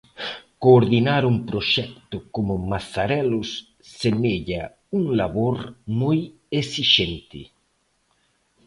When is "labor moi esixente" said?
5.19-7.41